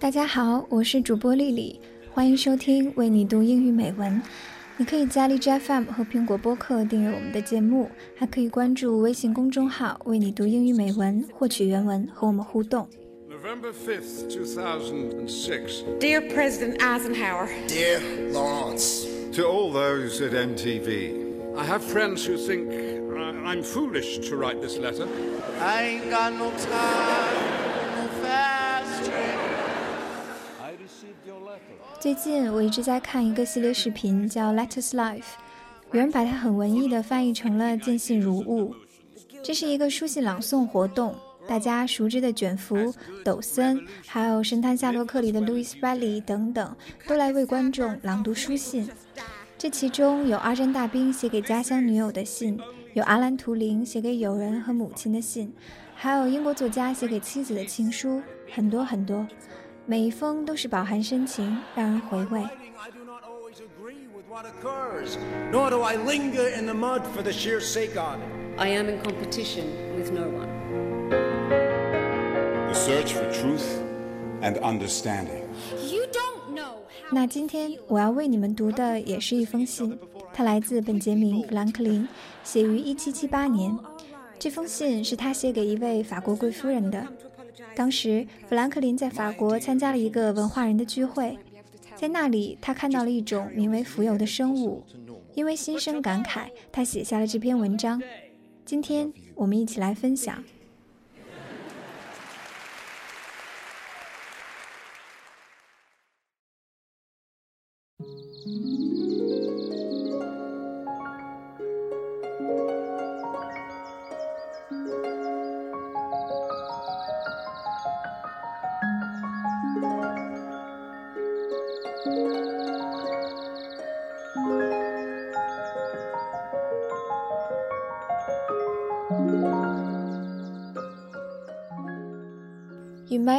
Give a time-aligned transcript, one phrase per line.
[0.00, 4.20] 大家好，我是主播丽丽，欢迎收听为你读英语美文。
[4.76, 12.88] 你可以在荔枝 FM 和苹果播客订阅我们的节目，还可以关注微信公众号“为你读英语美文”，获取原文和我们互动。
[13.30, 15.84] November 5th, 2006.
[16.00, 18.00] Dear President Eisenhower, Dear
[18.32, 22.70] Lawrence, To all those at MTV, I have friends who think
[23.46, 25.08] I'm foolish to write this letter.
[25.58, 29.38] I ain't got no time, no fast train.
[30.60, 31.60] I received your letter.
[31.98, 35.20] 最近我一直在看一个系列视频，叫《Letters Life》，
[35.92, 38.74] 有人把它很文艺的翻译成了“见信如晤”。
[39.42, 41.14] 这是一个书信朗诵活动，
[41.46, 48.88] 大家熟知的卷福、抖森，还有神探夏洛克里的 Louis Velli 等等，都来为观众朗读书信。
[49.58, 52.58] 这其中有二战大兵写给家乡女友的信，
[52.94, 55.52] 有阿兰图灵写给友人和母亲的信，
[55.94, 58.22] 还有英国作家写给妻子的情书，
[58.52, 59.26] 很多很多。
[59.84, 62.44] 每一封都是饱含深情，让人回味。
[68.58, 69.64] I am in competition
[69.96, 70.51] with no one。
[72.72, 73.82] The search for truth
[74.40, 75.42] and understanding.
[75.90, 76.76] You don't know
[77.10, 79.98] 那今天我要为你们读的也是一封信，
[80.32, 82.08] 它来自本杰明·富兰克林，
[82.42, 83.78] 写于1778年。
[84.38, 87.06] 这封信是他写给一位法国贵夫人的。
[87.76, 91.36] 当时，富兰克林在法国参加了一个文化人的聚会，
[91.94, 94.82] 在那里他看到了一种名为浮游的生物，
[95.34, 98.02] 因为心生感慨，他写下了这篇文章。
[98.64, 100.42] 今天我们一起来分享。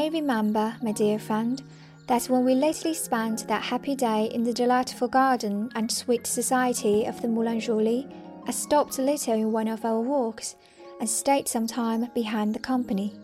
[0.03, 1.63] May remember, my dear friend,
[2.07, 7.05] that when we lately spent that happy day in the delightful garden and sweet society
[7.05, 8.05] of the Moulin Joly,
[8.45, 10.57] I stopped a little in one of our walks
[10.99, 13.15] and stayed some time behind the company.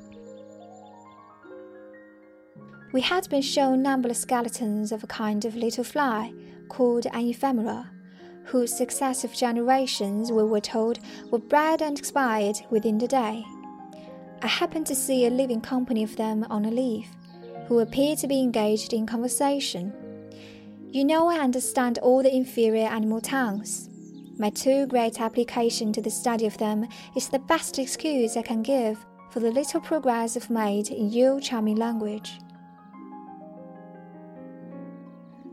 [2.94, 6.34] We had been shown numberless skeletons of a kind of little fly
[6.69, 7.91] called an ephemera,
[8.45, 13.44] whose successive generations, we were told, were bred and expired within the day.
[14.41, 17.07] I happened to see a living company of them on a leaf,
[17.67, 19.94] who appeared to be engaged in conversation.
[20.91, 23.89] You know, I understand all the inferior animal tongues.
[24.38, 28.63] My too great application to the study of them is the best excuse I can
[28.63, 32.39] give for the little progress I've made in your charming language.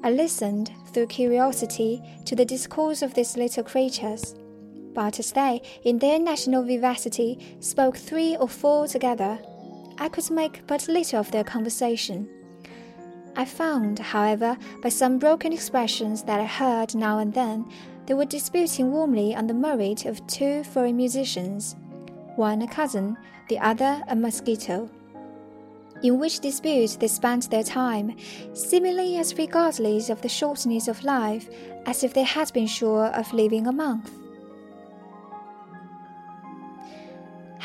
[0.05, 4.37] I listened, through curiosity, to the discourse of these little creatures
[4.97, 9.39] but as they, in their national vivacity, spoke three or four together,
[9.99, 12.27] I could make but little of their conversation.
[13.37, 17.71] I found, however, by some broken expressions that I heard now and then,
[18.07, 21.77] they were disputing warmly on the merit of two foreign musicians,
[22.37, 23.19] one a cousin,
[23.51, 24.89] the other a mosquito.
[26.03, 28.17] In which dispute they spent their time,
[28.55, 31.51] seemingly as regardless of the shortness of life
[31.85, 34.11] as if they had been sure of living a month.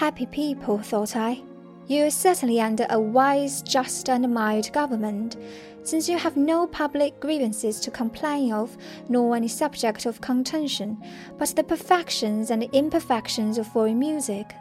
[0.02, 1.44] Happy people, thought I.
[1.86, 5.38] You are certainly under a wise, just, and mild government,
[5.84, 8.76] since you have no public grievances to complain of,
[9.10, 10.98] nor any subject of contention,
[11.38, 14.56] but the perfections and imperfections of foreign music.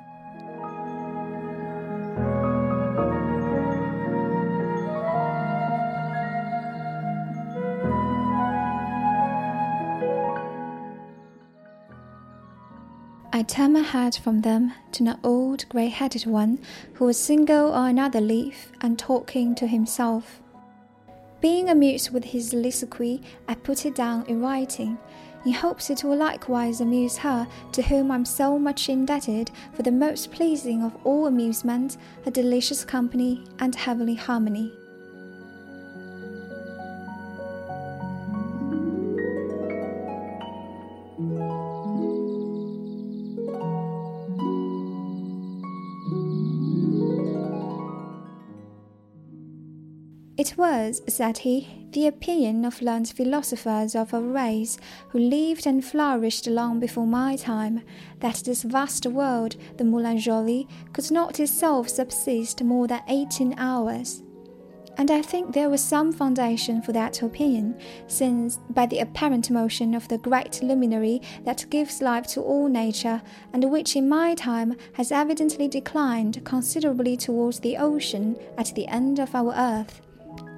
[13.32, 16.58] I turned my head from them to an old grey headed one
[16.94, 20.42] who was single on another leaf and talking to himself.
[21.40, 24.98] Being amused with his soliloquy, I put it down in writing,
[25.46, 29.92] in hopes it will likewise amuse her to whom I'm so much indebted for the
[29.92, 34.72] most pleasing of all amusement, a delicious company, and heavenly harmony.
[50.50, 54.78] It was, said he, the opinion of learned philosophers of our race
[55.10, 57.82] who lived and flourished long before my time
[58.18, 64.24] that this vast world, the Moulin Joly, could not itself subsist more than eighteen hours.
[64.98, 69.94] And I think there was some foundation for that opinion, since, by the apparent motion
[69.94, 74.74] of the great luminary that gives life to all nature, and which in my time
[74.94, 80.00] has evidently declined considerably towards the ocean at the end of our earth,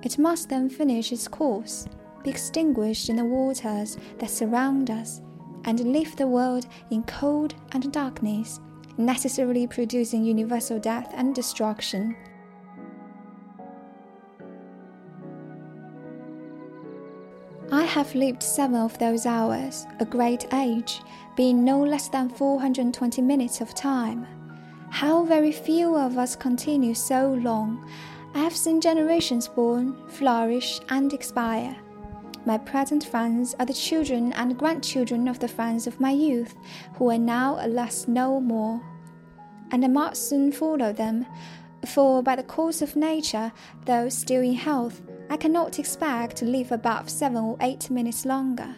[0.02, 1.86] it must then finish its course,
[2.22, 5.20] be extinguished in the waters that surround us,
[5.64, 8.60] and leave the world in cold and darkness,
[8.96, 12.16] necessarily producing universal death and destruction.
[17.70, 21.00] I have lived seven of those hours, a great age,
[21.36, 24.26] being no less than 420 minutes of time.
[24.90, 27.88] How very few of us continue so long!
[28.34, 31.76] I have seen generations born, flourish, and expire.
[32.44, 36.54] My present friends are the children and grandchildren of the friends of my youth,
[36.94, 38.80] who are now, alas, no more.
[39.70, 41.26] And I must soon follow them,
[41.86, 43.52] for by the course of nature,
[43.84, 48.74] though still in health, I cannot expect to live above seven or eight minutes longer.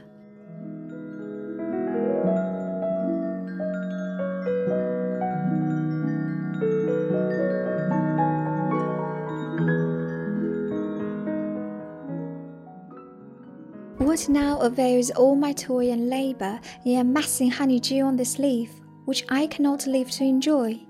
[13.99, 19.25] What now avails all my toil and labor in amassing honeydew on this leaf, which
[19.29, 20.81] I cannot live to enjoy?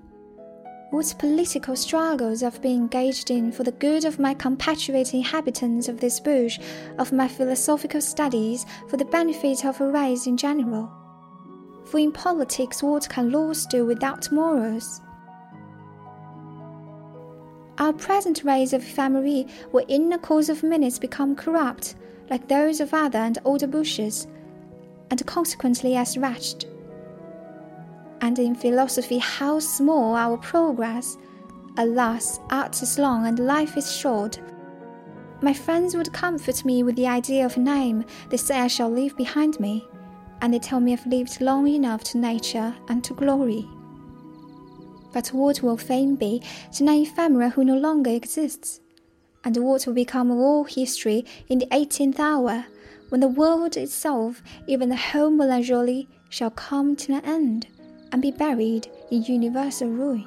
[0.89, 5.99] What political struggles I've been engaged in for the good of my compatriot inhabitants of
[5.99, 6.57] this bush,
[6.97, 10.91] of my philosophical studies for the benefit of a race in general.
[11.85, 15.01] For in politics, what can laws do without morals?
[17.77, 21.95] Our present race of ephemeræ will in the course of minutes become corrupt,
[22.29, 24.27] like those of other and older bushes,
[25.09, 26.65] and consequently as wretched
[28.25, 31.17] and in philosophy how small our progress.
[31.77, 34.39] Alas, art is long and life is short.
[35.41, 38.89] My friends would comfort me with the idea of a name they say I shall
[38.89, 39.85] leave behind me,
[40.41, 43.67] and they tell me I've lived long enough to nature and to glory.
[45.13, 46.41] But what will fame be
[46.73, 48.81] to an ephemera who no longer exists?
[49.45, 52.65] And what will become all history in the eighteenth hour,
[53.09, 57.67] when the world itself, even the whole Moulin Joly, shall come to an end?
[58.15, 60.25] and be buried in universal ruin.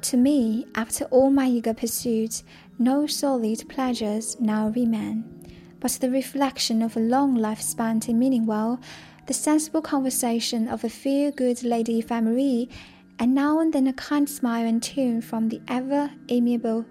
[0.00, 2.42] To me, after all my eager pursuits,
[2.78, 5.37] no solid pleasures now remain,
[5.80, 8.80] but the reflection of a long life spent in meaning well,
[9.26, 12.68] the sensible conversation of a fair good lady ephemeræ,
[13.18, 16.84] and now and then a kind smile and tune from the ever amiable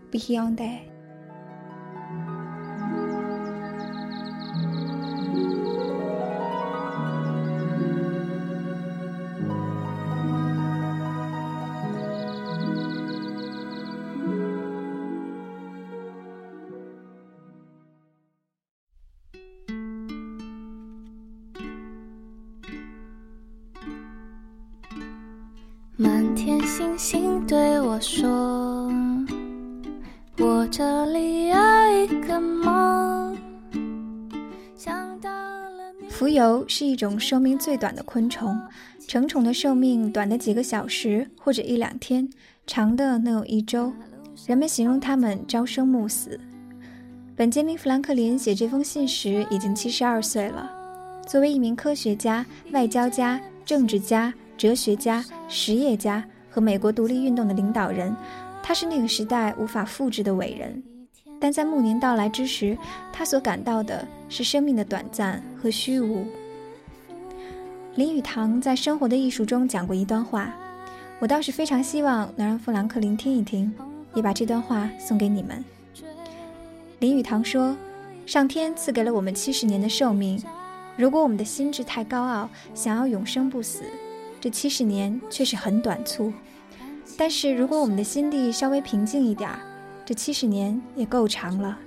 [26.48, 26.98] Beyonce.
[36.10, 38.58] 蜉蝣是一种寿命最短的昆虫，
[39.10, 42.30] 成虫的寿命短的几个小时或者一两天，
[42.66, 43.92] 长的能有一周。
[44.46, 46.40] 人们形容它们朝生暮死。
[47.36, 50.72] 本杰明·富兰克林写这封信时已经七十二岁了。
[51.28, 56.24] 作为一名科学家、外交家、政治家、哲学家、实业家。
[56.58, 58.16] 和美国独立运动的领导人，
[58.64, 60.82] 他是那个时代无法复制的伟人。
[61.40, 62.76] 但在暮年到来之时，
[63.14, 66.26] 他所感到的是生命的短暂和虚无。
[67.94, 70.52] 林语堂在《生活的艺术》中讲过一段话，
[71.20, 73.72] 我倒是非常希望能让富兰克林听一听，
[74.16, 75.64] 也把这段话送给你们。
[76.98, 77.78] 林语堂说
[78.26, 80.42] ：“上天赐给了我们七十年的寿命，
[80.96, 83.84] 如果我们的心智太高傲，想要永生不死，
[84.48, 86.32] 这七十年却是很短促。”
[87.20, 89.60] 但是如果我们的心地稍微平静一点儿，
[90.06, 91.78] 这七十年也够长了。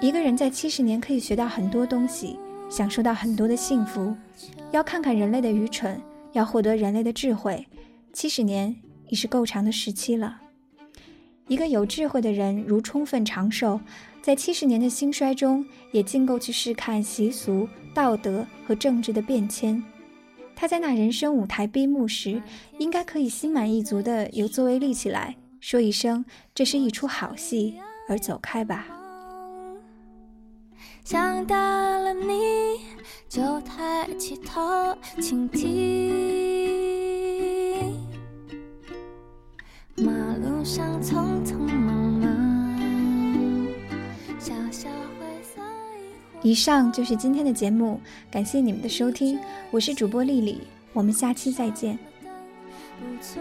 [0.00, 2.38] 一个人在七十年可以学到很多东西，
[2.70, 4.14] 享受到很多的幸福。
[4.70, 7.66] 要看看人类的愚蠢，要获得人类的智慧，
[8.12, 8.76] 七十年
[9.08, 10.40] 已是够长的时期了。
[11.48, 13.80] 一个有智慧的人如充分长寿，
[14.22, 19.82] 在七十年的兴衰中，也尽够去试看习俗、道德和政治的变迁。
[20.62, 22.40] 他在那人生舞台闭幕时，
[22.78, 28.86] 应该可以心满意足的由座位立起来，说一声：“这是一出好戏”，而走开吧。
[31.02, 32.78] 想到了你，
[33.28, 35.72] 就抬起头倾听。
[39.96, 41.61] 马路上匆匆
[46.42, 49.38] 以上就是今天的节目，感谢你们的收听，
[49.70, 50.60] 我是主播丽丽，
[50.92, 51.96] 我们下期再见。
[52.98, 53.40] 不错？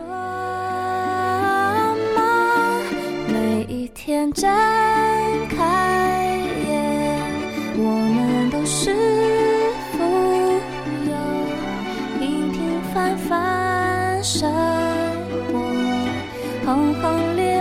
[3.27, 4.47] 每一天睁
[5.49, 7.19] 开眼，
[7.77, 7.83] 我
[8.15, 8.93] 们都是
[9.93, 10.03] 富
[11.09, 11.13] 有，
[12.19, 12.59] 平平
[12.93, 14.51] 凡凡生
[15.47, 15.59] 活，
[16.65, 17.60] 轰轰烈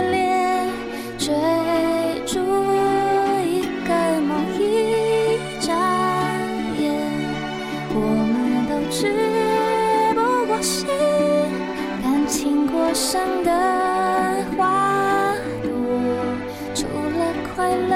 [13.11, 13.51] 上的
[14.55, 15.69] 花朵，
[16.73, 17.19] 除了
[17.53, 17.93] 快乐，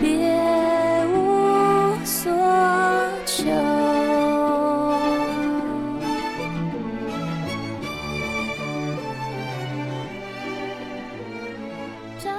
[0.00, 0.06] 别
[1.12, 1.14] 无
[2.02, 2.32] 所
[3.26, 3.44] 求。
[12.18, 12.32] 睁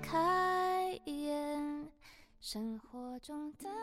[0.00, 1.88] 开眼，
[2.40, 3.75] 生活中的。